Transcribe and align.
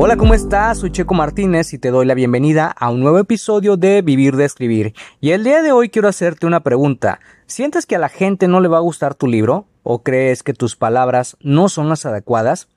Hola, 0.00 0.16
¿cómo 0.16 0.32
estás? 0.32 0.78
Soy 0.78 0.92
Checo 0.92 1.12
Martínez 1.14 1.72
y 1.72 1.78
te 1.78 1.90
doy 1.90 2.06
la 2.06 2.14
bienvenida 2.14 2.68
a 2.68 2.88
un 2.88 3.00
nuevo 3.00 3.18
episodio 3.18 3.76
de 3.76 4.00
Vivir 4.00 4.36
de 4.36 4.44
Escribir. 4.44 4.94
Y 5.20 5.32
el 5.32 5.42
día 5.42 5.60
de 5.60 5.72
hoy 5.72 5.88
quiero 5.88 6.06
hacerte 6.06 6.46
una 6.46 6.60
pregunta. 6.60 7.18
¿Sientes 7.46 7.84
que 7.84 7.96
a 7.96 7.98
la 7.98 8.08
gente 8.08 8.46
no 8.46 8.60
le 8.60 8.68
va 8.68 8.76
a 8.76 8.82
gustar 8.82 9.16
tu 9.16 9.26
libro? 9.26 9.66
¿O 9.82 10.04
crees 10.04 10.44
que 10.44 10.54
tus 10.54 10.76
palabras 10.76 11.36
no 11.40 11.68
son 11.68 11.88
las 11.88 12.06
adecuadas? 12.06 12.68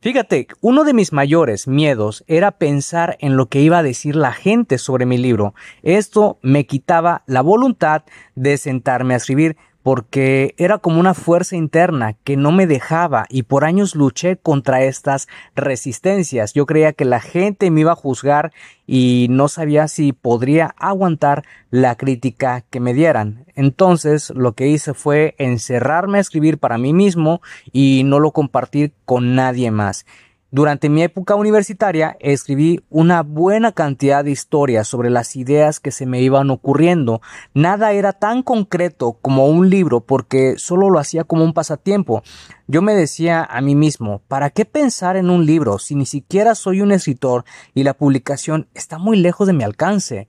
Fíjate, 0.00 0.48
uno 0.60 0.82
de 0.82 0.92
mis 0.92 1.12
mayores 1.12 1.68
miedos 1.68 2.24
era 2.26 2.50
pensar 2.50 3.16
en 3.20 3.36
lo 3.36 3.46
que 3.46 3.60
iba 3.60 3.78
a 3.78 3.84
decir 3.84 4.16
la 4.16 4.32
gente 4.32 4.78
sobre 4.78 5.06
mi 5.06 5.18
libro. 5.18 5.54
Esto 5.84 6.40
me 6.42 6.66
quitaba 6.66 7.22
la 7.26 7.42
voluntad 7.42 8.02
de 8.34 8.56
sentarme 8.56 9.14
a 9.14 9.18
escribir, 9.18 9.56
porque 9.82 10.54
era 10.58 10.78
como 10.78 11.00
una 11.00 11.14
fuerza 11.14 11.56
interna 11.56 12.14
que 12.24 12.36
no 12.36 12.52
me 12.52 12.66
dejaba 12.66 13.26
y 13.28 13.44
por 13.44 13.64
años 13.64 13.94
luché 13.94 14.36
contra 14.36 14.82
estas 14.82 15.26
resistencias. 15.54 16.52
Yo 16.52 16.66
creía 16.66 16.92
que 16.92 17.04
la 17.04 17.20
gente 17.20 17.70
me 17.70 17.80
iba 17.80 17.92
a 17.92 17.96
juzgar 17.96 18.52
y 18.86 19.28
no 19.30 19.48
sabía 19.48 19.88
si 19.88 20.12
podría 20.12 20.74
aguantar 20.78 21.44
la 21.70 21.96
crítica 21.96 22.64
que 22.68 22.80
me 22.80 22.92
dieran. 22.92 23.46
Entonces 23.54 24.30
lo 24.30 24.52
que 24.52 24.68
hice 24.68 24.94
fue 24.94 25.34
encerrarme 25.38 26.18
a 26.18 26.22
escribir 26.22 26.58
para 26.58 26.76
mí 26.76 26.92
mismo 26.92 27.40
y 27.72 28.02
no 28.04 28.20
lo 28.20 28.32
compartir 28.32 28.92
con 29.04 29.34
nadie 29.34 29.70
más. 29.70 30.04
Durante 30.52 30.88
mi 30.88 31.04
época 31.04 31.36
universitaria 31.36 32.16
escribí 32.18 32.80
una 32.90 33.22
buena 33.22 33.70
cantidad 33.70 34.24
de 34.24 34.32
historias 34.32 34.88
sobre 34.88 35.08
las 35.08 35.36
ideas 35.36 35.78
que 35.78 35.92
se 35.92 36.06
me 36.06 36.20
iban 36.20 36.50
ocurriendo. 36.50 37.22
Nada 37.54 37.92
era 37.92 38.12
tan 38.12 38.42
concreto 38.42 39.12
como 39.22 39.46
un 39.46 39.70
libro 39.70 40.00
porque 40.00 40.54
solo 40.58 40.90
lo 40.90 40.98
hacía 40.98 41.22
como 41.22 41.44
un 41.44 41.52
pasatiempo. 41.52 42.24
Yo 42.66 42.82
me 42.82 42.94
decía 42.94 43.44
a 43.44 43.60
mí 43.60 43.76
mismo, 43.76 44.22
¿para 44.26 44.50
qué 44.50 44.64
pensar 44.64 45.16
en 45.16 45.30
un 45.30 45.46
libro 45.46 45.78
si 45.78 45.94
ni 45.94 46.04
siquiera 46.04 46.56
soy 46.56 46.80
un 46.80 46.90
escritor 46.90 47.44
y 47.72 47.84
la 47.84 47.94
publicación 47.94 48.66
está 48.74 48.98
muy 48.98 49.18
lejos 49.18 49.46
de 49.46 49.52
mi 49.52 49.62
alcance? 49.62 50.26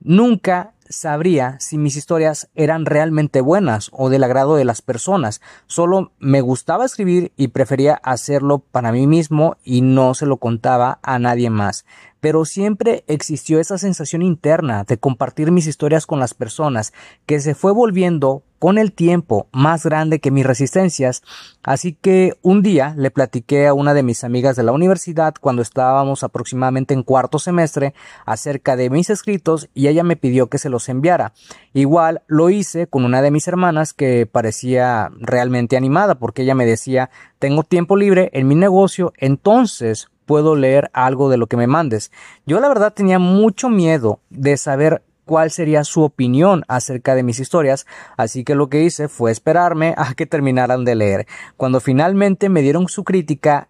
Nunca 0.00 0.72
sabría 0.88 1.56
si 1.60 1.78
mis 1.78 1.96
historias 1.96 2.48
eran 2.54 2.86
realmente 2.86 3.40
buenas 3.40 3.90
o 3.92 4.10
del 4.10 4.24
agrado 4.24 4.56
de 4.56 4.64
las 4.64 4.82
personas. 4.82 5.40
Solo 5.66 6.12
me 6.18 6.40
gustaba 6.40 6.84
escribir 6.84 7.32
y 7.36 7.48
prefería 7.48 7.94
hacerlo 8.02 8.58
para 8.58 8.92
mí 8.92 9.06
mismo 9.06 9.56
y 9.64 9.80
no 9.80 10.14
se 10.14 10.26
lo 10.26 10.38
contaba 10.38 10.98
a 11.02 11.18
nadie 11.18 11.50
más 11.50 11.84
pero 12.20 12.44
siempre 12.44 13.04
existió 13.06 13.60
esa 13.60 13.78
sensación 13.78 14.22
interna 14.22 14.84
de 14.84 14.98
compartir 14.98 15.52
mis 15.52 15.66
historias 15.66 16.06
con 16.06 16.20
las 16.20 16.34
personas, 16.34 16.92
que 17.26 17.40
se 17.40 17.54
fue 17.54 17.72
volviendo 17.72 18.42
con 18.58 18.76
el 18.78 18.92
tiempo 18.92 19.46
más 19.52 19.84
grande 19.84 20.18
que 20.18 20.30
mis 20.30 20.44
resistencias, 20.44 21.22
así 21.62 21.92
que 21.92 22.32
un 22.42 22.62
día 22.62 22.94
le 22.96 23.10
platiqué 23.10 23.68
a 23.68 23.74
una 23.74 23.94
de 23.94 24.02
mis 24.02 24.24
amigas 24.24 24.56
de 24.56 24.64
la 24.64 24.72
universidad 24.72 25.34
cuando 25.40 25.62
estábamos 25.62 26.24
aproximadamente 26.24 26.94
en 26.94 27.04
cuarto 27.04 27.38
semestre 27.38 27.94
acerca 28.26 28.76
de 28.76 28.90
mis 28.90 29.10
escritos 29.10 29.68
y 29.74 29.86
ella 29.86 30.02
me 30.02 30.16
pidió 30.16 30.48
que 30.48 30.58
se 30.58 30.70
los 30.70 30.88
enviara. 30.88 31.34
Igual 31.72 32.22
lo 32.26 32.50
hice 32.50 32.88
con 32.88 33.04
una 33.04 33.22
de 33.22 33.30
mis 33.30 33.46
hermanas 33.46 33.92
que 33.92 34.26
parecía 34.26 35.10
realmente 35.20 35.76
animada 35.76 36.16
porque 36.16 36.42
ella 36.42 36.56
me 36.56 36.66
decía 36.66 37.10
tengo 37.38 37.62
tiempo 37.62 37.96
libre 37.96 38.30
en 38.32 38.48
mi 38.48 38.56
negocio, 38.56 39.12
entonces 39.18 40.08
puedo 40.28 40.54
leer 40.54 40.90
algo 40.92 41.30
de 41.30 41.38
lo 41.38 41.46
que 41.46 41.56
me 41.56 41.66
mandes. 41.66 42.12
Yo 42.46 42.60
la 42.60 42.68
verdad 42.68 42.92
tenía 42.92 43.18
mucho 43.18 43.70
miedo 43.70 44.20
de 44.28 44.58
saber 44.58 45.02
cuál 45.24 45.50
sería 45.50 45.84
su 45.84 46.02
opinión 46.02 46.64
acerca 46.68 47.14
de 47.14 47.22
mis 47.22 47.40
historias, 47.40 47.86
así 48.18 48.44
que 48.44 48.54
lo 48.54 48.68
que 48.68 48.84
hice 48.84 49.08
fue 49.08 49.32
esperarme 49.32 49.94
a 49.96 50.14
que 50.14 50.26
terminaran 50.26 50.84
de 50.84 50.94
leer. 50.94 51.26
Cuando 51.56 51.80
finalmente 51.80 52.50
me 52.50 52.60
dieron 52.60 52.88
su 52.88 53.04
crítica, 53.04 53.68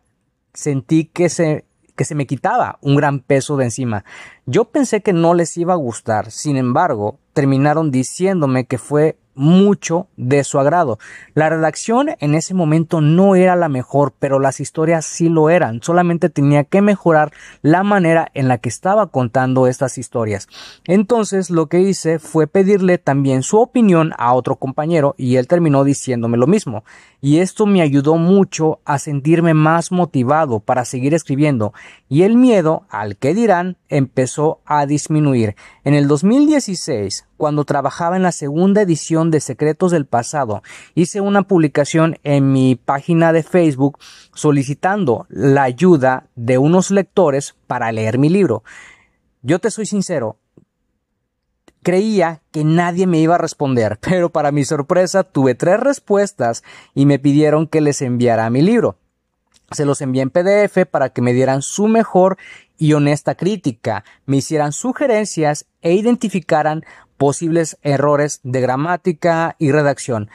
sentí 0.52 1.06
que 1.06 1.28
se 1.30 1.64
que 1.96 2.04
se 2.04 2.14
me 2.14 2.28
quitaba 2.28 2.78
un 2.80 2.94
gran 2.94 3.18
peso 3.18 3.56
de 3.56 3.64
encima. 3.64 4.04
Yo 4.46 4.66
pensé 4.66 5.02
que 5.02 5.12
no 5.12 5.34
les 5.34 5.56
iba 5.56 5.72
a 5.72 5.76
gustar, 5.76 6.30
sin 6.30 6.56
embargo, 6.56 7.18
terminaron 7.32 7.90
diciéndome 7.90 8.66
que 8.66 8.78
fue 8.78 9.16
mucho 9.38 10.08
de 10.16 10.44
su 10.44 10.58
agrado. 10.58 10.98
La 11.32 11.48
redacción 11.48 12.10
en 12.18 12.34
ese 12.34 12.52
momento 12.52 13.00
no 13.00 13.36
era 13.36 13.56
la 13.56 13.68
mejor, 13.68 14.12
pero 14.18 14.38
las 14.40 14.60
historias 14.60 15.06
sí 15.06 15.28
lo 15.28 15.48
eran. 15.48 15.82
Solamente 15.82 16.28
tenía 16.28 16.64
que 16.64 16.82
mejorar 16.82 17.32
la 17.62 17.82
manera 17.82 18.30
en 18.34 18.48
la 18.48 18.58
que 18.58 18.68
estaba 18.68 19.06
contando 19.06 19.66
estas 19.66 19.96
historias. 19.96 20.48
Entonces 20.84 21.50
lo 21.50 21.68
que 21.68 21.80
hice 21.80 22.18
fue 22.18 22.46
pedirle 22.46 22.98
también 22.98 23.42
su 23.42 23.58
opinión 23.58 24.12
a 24.18 24.34
otro 24.34 24.56
compañero 24.56 25.14
y 25.16 25.36
él 25.36 25.46
terminó 25.46 25.84
diciéndome 25.84 26.36
lo 26.36 26.46
mismo. 26.46 26.84
Y 27.20 27.38
esto 27.38 27.66
me 27.66 27.80
ayudó 27.80 28.16
mucho 28.16 28.80
a 28.84 28.98
sentirme 28.98 29.54
más 29.54 29.92
motivado 29.92 30.60
para 30.60 30.84
seguir 30.84 31.14
escribiendo 31.14 31.72
y 32.08 32.22
el 32.22 32.36
miedo 32.36 32.84
al 32.90 33.16
que 33.16 33.34
dirán 33.34 33.76
empezó 33.88 34.60
a 34.66 34.86
disminuir. 34.86 35.56
En 35.84 35.94
el 35.94 36.08
2016 36.08 37.28
cuando 37.38 37.64
trabajaba 37.64 38.16
en 38.16 38.24
la 38.24 38.32
segunda 38.32 38.82
edición 38.82 39.27
de 39.30 39.40
Secretos 39.40 39.92
del 39.92 40.06
Pasado, 40.06 40.62
hice 40.94 41.20
una 41.20 41.42
publicación 41.42 42.18
en 42.24 42.52
mi 42.52 42.74
página 42.74 43.32
de 43.32 43.42
Facebook 43.42 43.98
solicitando 44.34 45.26
la 45.28 45.62
ayuda 45.62 46.28
de 46.36 46.58
unos 46.58 46.90
lectores 46.90 47.54
para 47.66 47.92
leer 47.92 48.18
mi 48.18 48.28
libro. 48.28 48.62
Yo 49.42 49.58
te 49.58 49.70
soy 49.70 49.86
sincero, 49.86 50.38
creía 51.82 52.42
que 52.50 52.64
nadie 52.64 53.06
me 53.06 53.18
iba 53.18 53.36
a 53.36 53.38
responder, 53.38 53.98
pero 54.02 54.30
para 54.30 54.52
mi 54.52 54.64
sorpresa 54.64 55.24
tuve 55.24 55.54
tres 55.54 55.80
respuestas 55.80 56.62
y 56.94 57.06
me 57.06 57.18
pidieron 57.18 57.66
que 57.66 57.80
les 57.80 58.02
enviara 58.02 58.50
mi 58.50 58.62
libro. 58.62 58.98
Se 59.70 59.84
los 59.84 60.00
envié 60.00 60.22
en 60.22 60.30
PDF 60.30 60.86
para 60.90 61.10
que 61.10 61.20
me 61.20 61.34
dieran 61.34 61.60
su 61.60 61.88
mejor 61.88 62.38
y 62.78 62.94
honesta 62.94 63.34
crítica, 63.34 64.04
me 64.24 64.38
hicieran 64.38 64.72
sugerencias 64.72 65.66
e 65.82 65.94
identificaran 65.94 66.84
posibles 67.18 67.76
errores 67.82 68.40
de 68.44 68.62
gramática 68.62 69.56
y 69.58 69.70
redacción. 69.72 70.30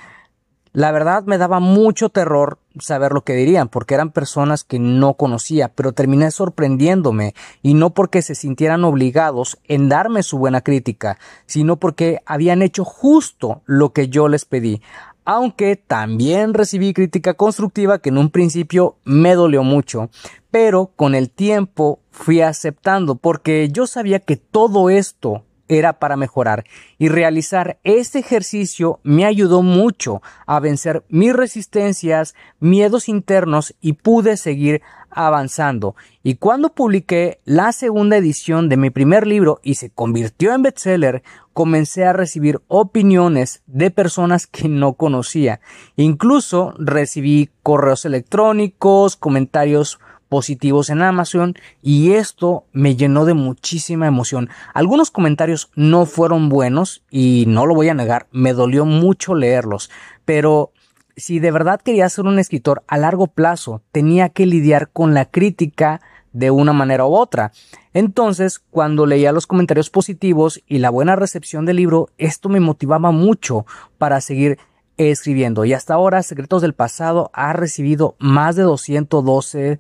La 0.73 0.91
verdad 0.91 1.23
me 1.25 1.38
daba 1.38 1.59
mucho 1.59 2.09
terror 2.09 2.57
saber 2.79 3.11
lo 3.11 3.23
que 3.23 3.33
dirían, 3.33 3.69
porque 3.69 3.94
eran 3.94 4.09
personas 4.11 4.63
que 4.63 4.79
no 4.79 5.13
conocía, 5.13 5.69
pero 5.69 5.91
terminé 5.91 6.31
sorprendiéndome, 6.31 7.35
y 7.61 7.75
no 7.75 7.91
porque 7.91 8.23
se 8.23 8.33
sintieran 8.33 8.83
obligados 8.83 9.59
en 9.66 9.88
darme 9.88 10.23
su 10.23 10.39
buena 10.39 10.61
crítica, 10.61 11.19
sino 11.45 11.77
porque 11.77 12.21
habían 12.25 12.63
hecho 12.63 12.85
justo 12.85 13.62
lo 13.65 13.94
que 13.94 14.09
yo 14.09 14.27
les 14.27 14.45
pedí 14.45 14.81
aunque 15.25 15.75
también 15.75 16.53
recibí 16.53 16.94
crítica 16.94 17.33
constructiva 17.33 18.00
que 18.00 18.09
en 18.09 18.18
un 18.18 18.29
principio 18.29 18.97
me 19.06 19.36
dolió 19.36 19.63
mucho, 19.63 20.09
pero 20.51 20.91
con 20.95 21.15
el 21.15 21.29
tiempo 21.29 22.00
fui 22.12 22.41
aceptando 22.41 23.15
porque 23.15 23.69
yo 23.69 23.88
sabía 23.88 24.19
que 24.19 24.36
todo 24.36 24.89
esto 24.89 25.44
era 25.68 25.94
para 25.94 26.18
mejorar 26.18 26.65
y 26.98 27.10
realizar 27.10 27.80
este 27.83 28.19
ejercicio 28.19 29.00
me 29.04 29.25
ayudó 29.25 29.62
mucho 29.62 30.21
a 30.45 30.60
vencer 30.60 31.04
mis 31.10 31.33
resistencias, 31.33 32.36
miedos 32.60 33.10
internos 33.10 33.75
y 33.81 33.94
pude 33.94 34.38
seguir 34.38 34.81
avanzando. 35.10 35.95
Y 36.24 36.36
cuando 36.36 36.74
publiqué 36.74 37.39
la 37.45 37.71
segunda 37.71 38.18
edición 38.18 38.69
de 38.69 38.77
mi 38.77 38.89
primer 38.89 39.27
libro 39.27 39.60
y 39.63 39.75
se 39.75 39.89
convirtió 39.89 40.54
en 40.54 40.63
bestseller, 40.63 41.24
comencé 41.54 42.06
a 42.06 42.13
recibir 42.13 42.62
opiniones 42.68 43.62
de 43.68 43.92
personas 43.92 44.48
que 44.48 44.68
no 44.68 44.94
conocía. 44.94 45.60
Incluso 45.95 46.74
recibí 46.80 47.50
correos 47.62 48.06
electrónicos, 48.06 49.15
comentarios 49.15 50.00
positivos 50.33 50.89
en 50.89 51.03
Amazon 51.03 51.53
y 51.83 52.13
esto 52.13 52.65
me 52.71 52.95
llenó 52.95 53.24
de 53.25 53.35
muchísima 53.35 54.07
emoción. 54.07 54.50
Algunos 54.74 55.12
comentarios 55.12 55.69
no 55.75 56.07
fueron 56.07 56.50
buenos 56.50 57.03
y 57.12 57.45
no 57.47 57.68
lo 57.68 57.75
voy 57.75 57.89
a 57.89 57.94
negar, 57.94 58.25
me 58.31 58.53
dolió 58.53 58.83
mucho 58.83 59.35
leerlos, 59.35 59.91
pero 60.25 60.71
si 61.15 61.38
de 61.38 61.51
verdad 61.51 61.80
quería 61.80 62.09
ser 62.09 62.25
un 62.25 62.39
escritor 62.39 62.81
a 62.88 62.97
largo 62.97 63.27
plazo, 63.27 63.83
tenía 63.91 64.30
que 64.30 64.47
lidiar 64.47 64.89
con 64.89 65.13
la 65.13 65.25
crítica 65.25 66.01
de 66.31 66.50
una 66.50 66.74
manera 66.74 67.06
u 67.06 67.13
otra. 67.13 67.51
Entonces, 67.94 68.57
cuando 68.57 69.06
leía 69.06 69.31
los 69.31 69.45
comentarios 69.45 69.91
positivos 69.91 70.63
y 70.65 70.79
la 70.79 70.89
buena 70.89 71.15
recepción 71.15 71.68
del 71.68 71.75
libro, 71.75 72.09
esto 72.18 72.50
me 72.50 72.59
motivaba 72.59 73.12
mucho 73.12 73.68
para 74.00 74.19
seguir 74.19 74.57
escribiendo. 74.97 75.63
Y 75.63 75.74
hasta 75.74 75.94
ahora, 75.94 76.24
Secretos 76.24 76.63
del 76.63 76.74
Pasado 76.74 77.29
ha 77.33 77.53
recibido 77.53 78.15
más 78.18 78.56
de 78.56 78.63
212 78.63 79.79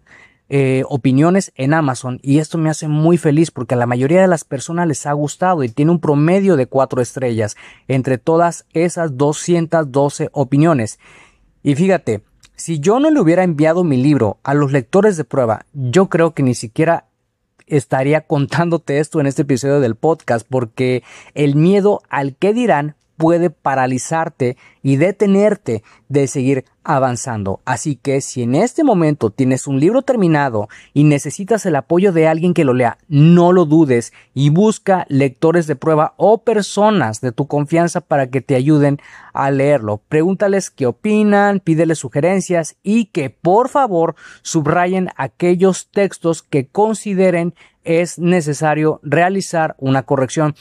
eh, 0.49 0.83
opiniones 0.87 1.51
en 1.55 1.73
Amazon 1.73 2.19
y 2.21 2.39
esto 2.39 2.57
me 2.57 2.69
hace 2.69 2.87
muy 2.87 3.17
feliz 3.17 3.49
porque 3.49 3.75
a 3.75 3.77
la 3.77 3.85
mayoría 3.85 4.21
de 4.21 4.27
las 4.27 4.43
personas 4.43 4.87
les 4.87 5.05
ha 5.05 5.13
gustado 5.13 5.63
y 5.63 5.69
tiene 5.69 5.91
un 5.91 5.99
promedio 5.99 6.55
de 6.55 6.67
cuatro 6.67 7.01
estrellas 7.01 7.55
entre 7.87 8.17
todas 8.17 8.65
esas 8.73 9.17
212 9.17 10.29
opiniones. 10.31 10.99
Y 11.63 11.75
fíjate, 11.75 12.23
si 12.55 12.79
yo 12.79 12.99
no 12.99 13.09
le 13.09 13.19
hubiera 13.19 13.43
enviado 13.43 13.83
mi 13.83 13.97
libro 13.97 14.37
a 14.43 14.53
los 14.53 14.71
lectores 14.71 15.17
de 15.17 15.23
prueba, 15.23 15.65
yo 15.73 16.07
creo 16.09 16.33
que 16.33 16.43
ni 16.43 16.55
siquiera 16.55 17.07
estaría 17.65 18.21
contándote 18.21 18.99
esto 18.99 19.19
en 19.19 19.27
este 19.27 19.43
episodio 19.43 19.79
del 19.79 19.95
podcast 19.95 20.45
porque 20.47 21.03
el 21.33 21.55
miedo 21.55 22.01
al 22.09 22.35
que 22.35 22.53
dirán 22.53 22.95
puede 23.23 23.49
paralizarte 23.49 24.57
y 24.81 24.97
detenerte 24.97 25.81
de 26.09 26.27
seguir 26.27 26.65
avanzando. 26.83 27.61
Así 27.63 27.95
que 27.95 28.19
si 28.19 28.43
en 28.43 28.53
este 28.53 28.83
momento 28.83 29.29
tienes 29.29 29.65
un 29.65 29.79
libro 29.79 30.01
terminado 30.01 30.67
y 30.93 31.05
necesitas 31.05 31.65
el 31.65 31.77
apoyo 31.77 32.11
de 32.11 32.27
alguien 32.27 32.53
que 32.53 32.65
lo 32.65 32.73
lea, 32.73 32.97
no 33.07 33.53
lo 33.53 33.63
dudes 33.63 34.11
y 34.33 34.49
busca 34.49 35.05
lectores 35.07 35.67
de 35.67 35.77
prueba 35.77 36.15
o 36.17 36.39
personas 36.39 37.21
de 37.21 37.31
tu 37.31 37.47
confianza 37.47 38.01
para 38.01 38.27
que 38.27 38.41
te 38.41 38.55
ayuden 38.55 38.99
a 39.31 39.51
leerlo. 39.51 40.01
Pregúntales 40.09 40.69
qué 40.69 40.85
opinan, 40.85 41.61
pídeles 41.61 41.99
sugerencias 41.99 42.75
y 42.83 43.05
que 43.05 43.29
por 43.29 43.69
favor 43.69 44.15
subrayen 44.41 45.11
aquellos 45.15 45.87
textos 45.91 46.43
que 46.43 46.67
consideren 46.67 47.53
es 47.85 48.19
necesario 48.19 48.99
realizar 49.01 49.77
una 49.79 50.03
corrección. 50.03 50.55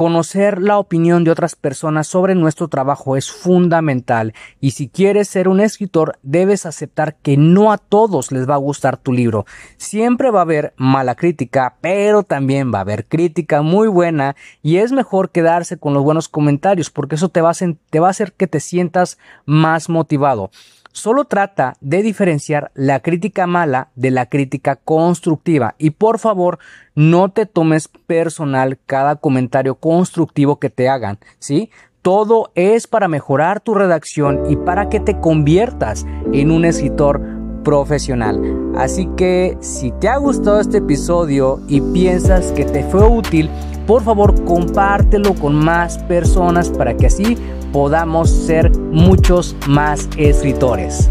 Conocer 0.00 0.62
la 0.62 0.78
opinión 0.78 1.24
de 1.24 1.30
otras 1.30 1.56
personas 1.56 2.06
sobre 2.06 2.34
nuestro 2.34 2.68
trabajo 2.68 3.18
es 3.18 3.30
fundamental 3.30 4.32
y 4.58 4.70
si 4.70 4.88
quieres 4.88 5.28
ser 5.28 5.46
un 5.46 5.60
escritor 5.60 6.18
debes 6.22 6.64
aceptar 6.64 7.16
que 7.16 7.36
no 7.36 7.70
a 7.70 7.76
todos 7.76 8.32
les 8.32 8.48
va 8.48 8.54
a 8.54 8.64
gustar 8.64 8.96
tu 8.96 9.12
libro. 9.12 9.44
Siempre 9.76 10.30
va 10.30 10.38
a 10.38 10.44
haber 10.44 10.72
mala 10.78 11.16
crítica, 11.16 11.76
pero 11.82 12.22
también 12.22 12.72
va 12.72 12.78
a 12.78 12.80
haber 12.80 13.04
crítica 13.04 13.60
muy 13.60 13.88
buena 13.88 14.36
y 14.62 14.78
es 14.78 14.90
mejor 14.90 15.32
quedarse 15.32 15.76
con 15.76 15.92
los 15.92 16.02
buenos 16.02 16.30
comentarios 16.30 16.88
porque 16.88 17.16
eso 17.16 17.28
te 17.28 17.42
va 17.42 17.50
a, 17.50 18.08
hacer 18.08 18.32
que 18.32 18.46
te 18.46 18.60
sientas 18.60 19.18
más 19.44 19.90
motivado. 19.90 20.50
Solo 20.92 21.24
trata 21.24 21.74
de 21.80 22.02
diferenciar 22.02 22.72
la 22.74 23.00
crítica 23.00 23.46
mala 23.46 23.88
de 23.94 24.10
la 24.10 24.26
crítica 24.26 24.76
constructiva 24.76 25.76
y 25.78 25.90
por 25.90 26.18
favor 26.18 26.58
no 26.94 27.30
te 27.30 27.46
tomes 27.46 27.88
personal 27.88 28.78
cada 28.86 29.16
comentario 29.16 29.76
constructivo 29.76 30.58
que 30.58 30.68
te 30.68 30.88
hagan, 30.88 31.18
¿sí? 31.38 31.70
Todo 32.02 32.50
es 32.54 32.86
para 32.86 33.08
mejorar 33.08 33.60
tu 33.60 33.74
redacción 33.74 34.50
y 34.50 34.56
para 34.56 34.88
que 34.88 35.00
te 35.00 35.20
conviertas 35.20 36.06
en 36.32 36.50
un 36.50 36.64
escritor 36.64 37.39
profesional. 37.62 38.40
Así 38.76 39.08
que 39.16 39.56
si 39.60 39.90
te 39.92 40.08
ha 40.08 40.16
gustado 40.16 40.60
este 40.60 40.78
episodio 40.78 41.60
y 41.68 41.80
piensas 41.80 42.52
que 42.52 42.64
te 42.64 42.84
fue 42.84 43.06
útil, 43.06 43.50
por 43.86 44.02
favor 44.02 44.34
compártelo 44.44 45.34
con 45.34 45.54
más 45.54 45.98
personas 45.98 46.70
para 46.70 46.96
que 46.96 47.06
así 47.06 47.36
podamos 47.72 48.30
ser 48.30 48.70
muchos 48.78 49.56
más 49.66 50.08
escritores. 50.16 51.10